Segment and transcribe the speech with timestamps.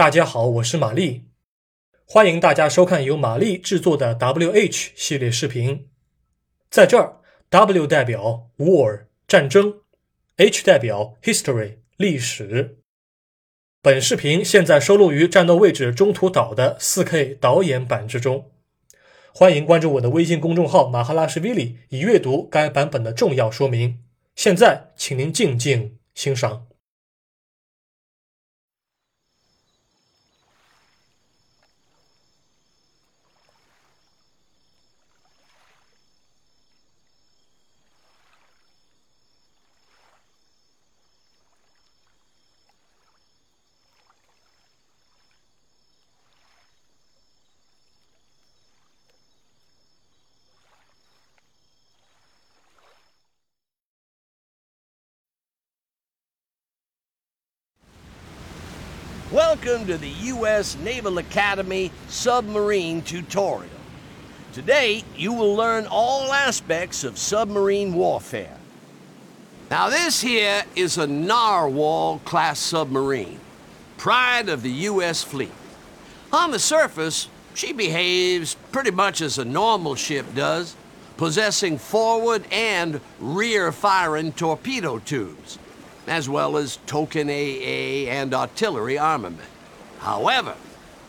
[0.00, 1.26] 大家好，我是玛丽，
[2.06, 5.90] 欢迎大家收看由玛丽制作的 WH 系列视频。
[6.70, 9.80] 在这儿，W 代表 War 战争
[10.38, 12.78] ，H 代表 History 历史。
[13.82, 18.50] 本视频现在收录于《战斗位置：中途岛》的 4K 导演版之中。
[19.34, 24.02] 欢迎关注我的微信公众号“马哈拉什 v 里”，以阅读该版本的重要说明。
[24.34, 26.68] 现在，请您静静欣赏。
[59.32, 60.76] Welcome to the U.S.
[60.78, 63.70] Naval Academy Submarine Tutorial.
[64.52, 68.56] Today, you will learn all aspects of submarine warfare.
[69.70, 73.38] Now this here is a Narwhal class submarine,
[73.98, 75.22] pride of the U.S.
[75.22, 75.52] fleet.
[76.32, 80.74] On the surface, she behaves pretty much as a normal ship does,
[81.16, 85.60] possessing forward and rear firing torpedo tubes
[86.10, 89.48] as well as token AA and artillery armament.
[90.00, 90.56] However,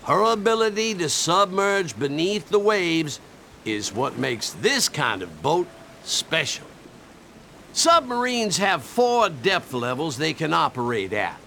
[0.04, 3.20] her ability to submerge beneath the waves
[3.66, 5.68] is what makes this kind of boat
[6.04, 6.68] special.
[7.74, 11.40] Submarines have four depth levels they can operate at,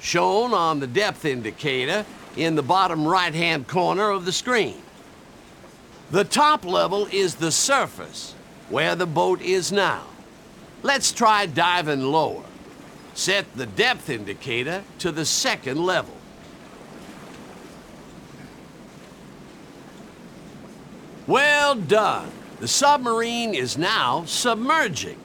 [0.00, 4.80] shown on the depth indicator in the bottom right-hand corner of the screen.
[6.12, 8.34] The top level is the surface,
[8.68, 10.04] where the boat is now.
[10.84, 12.44] Let's try diving lower.
[13.14, 16.16] Set the depth indicator to the second level.
[21.26, 22.30] Well done.
[22.60, 25.18] The submarine is now submerging.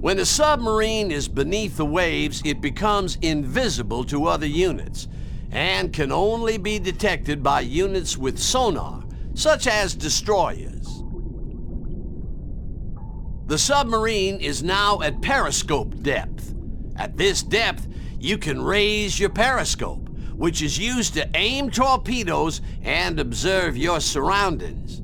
[0.00, 5.08] When the submarine is beneath the waves, it becomes invisible to other units
[5.50, 9.04] and can only be detected by units with sonar,
[9.34, 11.02] such as destroyers.
[13.46, 16.37] The submarine is now at periscope depth.
[16.98, 17.86] At this depth,
[18.18, 25.00] you can raise your periscope, which is used to aim torpedoes and observe your surroundings.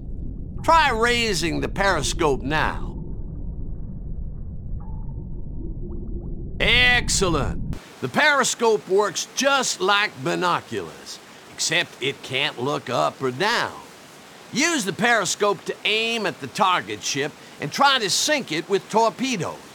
[0.64, 2.90] Try raising the periscope now.
[6.58, 7.76] Excellent.
[8.00, 11.18] The periscope works just like binoculars,
[11.52, 13.72] except it can't look up or down.
[14.52, 18.88] Use the periscope to aim at the target ship and try to sink it with
[18.88, 19.73] torpedoes.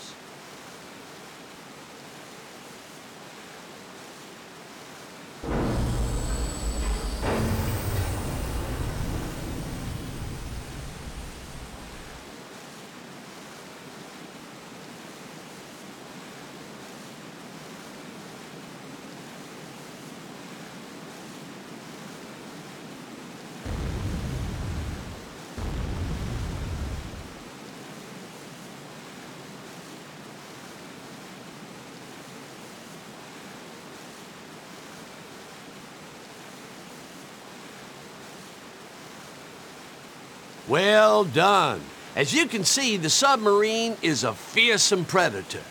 [40.69, 41.81] Well done.
[42.15, 45.63] As you can see, the submarine is a fearsome predator.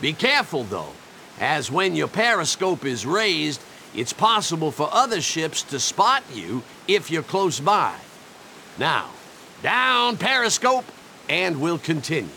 [0.00, 0.92] Be careful, though,
[1.38, 3.62] as when your periscope is raised,
[3.94, 7.94] it's possible for other ships to spot you if you're close by.
[8.76, 9.10] Now,
[9.62, 10.84] down periscope,
[11.28, 12.30] and we'll continue.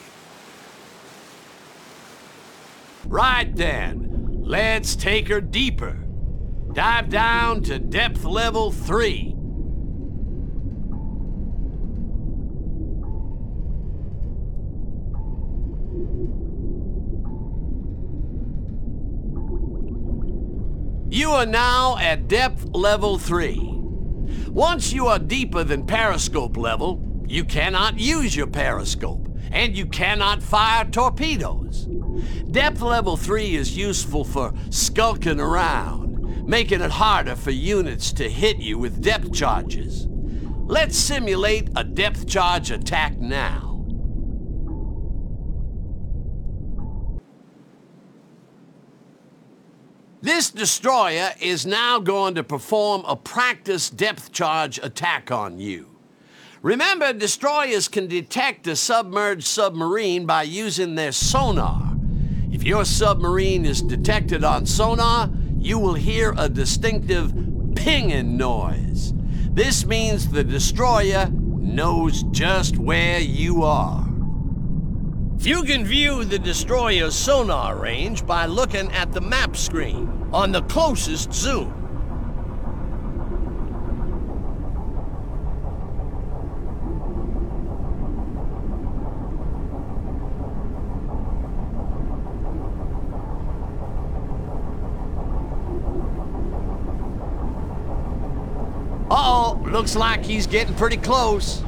[3.07, 5.97] Right then, let's take her deeper.
[6.73, 9.32] Dive down to depth level 3.
[21.23, 23.57] You are now at depth level 3.
[24.49, 30.43] Once you are deeper than periscope level, you cannot use your periscope, and you cannot
[30.43, 31.87] fire torpedoes.
[32.51, 38.57] Depth level 3 is useful for skulking around, making it harder for units to hit
[38.57, 40.07] you with depth charges.
[40.65, 43.72] Let's simulate a depth charge attack now.
[50.23, 55.89] This destroyer is now going to perform a practice depth charge attack on you.
[56.61, 61.97] Remember, destroyers can detect a submerged submarine by using their sonar.
[62.53, 65.29] If your submarine is detected on sonar,
[65.59, 67.33] you will hear a distinctive
[67.75, 69.11] pinging noise.
[69.51, 74.02] This means the destroyer knows just where you are.
[75.45, 80.61] You can view the destroyer's sonar range by looking at the map screen on the
[80.61, 81.69] closest zoom.
[99.11, 101.61] Uh-oh, looks like he's getting pretty close.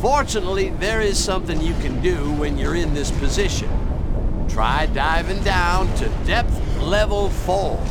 [0.00, 3.68] Fortunately, there is something you can do when you're in this position.
[4.48, 7.82] Try diving down to depth level 4.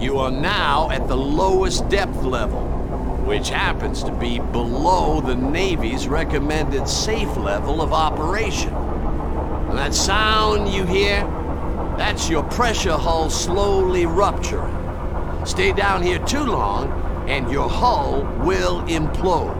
[0.00, 2.66] You are now at the lowest depth level,
[3.30, 8.74] which happens to be below the Navy's recommended safe level of operation.
[8.74, 11.20] And that sound you hear,
[11.96, 14.74] that's your pressure hull slowly rupturing.
[15.46, 16.90] Stay down here too long,
[17.28, 19.54] and your hull will implode.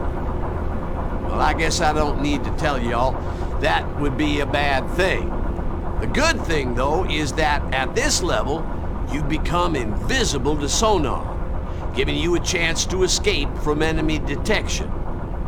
[1.29, 3.13] Well, I guess I don't need to tell y'all
[3.61, 5.29] that would be a bad thing.
[6.01, 8.67] The good thing, though, is that at this level,
[9.13, 11.30] you become invisible to sonar,
[11.93, 14.91] giving you a chance to escape from enemy detection.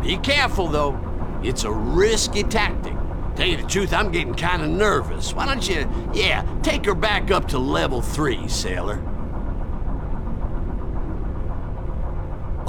[0.02, 1.00] Be careful, though.
[1.44, 2.94] It's a risky tactic.
[3.36, 5.34] Tell you the truth, I'm getting kind of nervous.
[5.34, 9.02] Why don't you, yeah, take her back up to level three, sailor?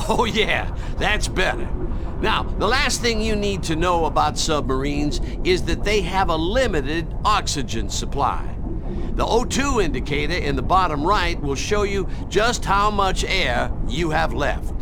[0.09, 1.69] Oh, yeah, that's better.
[2.21, 6.37] Now, the last thing you need to know about submarines is that they have a
[6.37, 8.54] limited oxygen supply.
[9.15, 14.11] The O2 indicator in the bottom right will show you just how much air you
[14.11, 14.75] have left.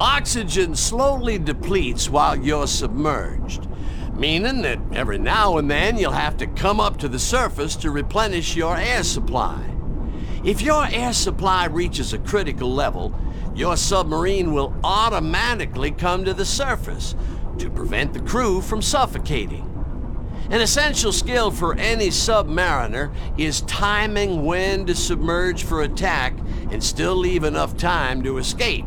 [0.00, 3.66] Oxygen slowly depletes while you're submerged,
[4.14, 7.90] meaning that every now and then you'll have to come up to the surface to
[7.90, 9.74] replenish your air supply.
[10.44, 13.12] If your air supply reaches a critical level,
[13.56, 17.16] your submarine will automatically come to the surface
[17.58, 19.75] to prevent the crew from suffocating.
[20.48, 26.38] An essential skill for any submariner is timing when to submerge for attack
[26.70, 28.84] and still leave enough time to escape.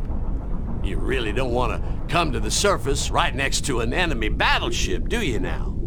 [0.84, 5.10] You really don't want to come to the surface right next to an enemy battleship,
[5.10, 5.78] do you now?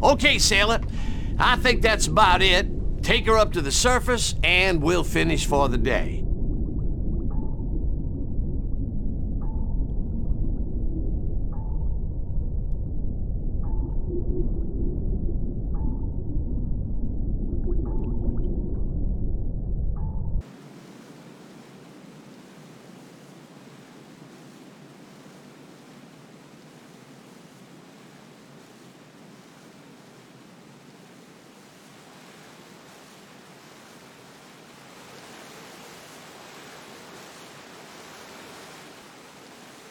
[0.00, 0.80] Okay, sailor,
[1.38, 2.68] I think that's about it.
[3.02, 6.24] Take her up to the surface and we'll finish for the day.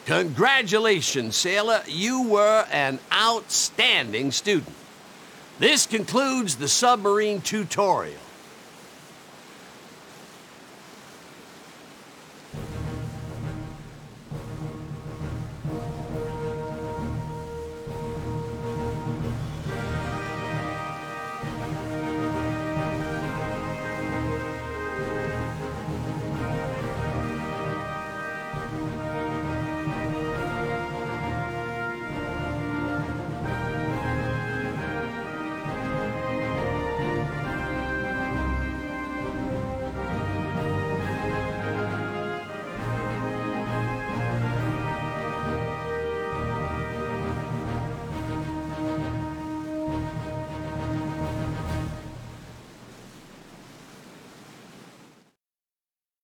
[0.10, 1.84] Congratulations, sailor.
[1.86, 4.76] You were an outstanding student.
[5.60, 8.18] This concludes the submarine tutorial.